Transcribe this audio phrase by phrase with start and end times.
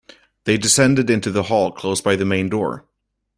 [0.45, 2.85] They descended into the hall close by the main door.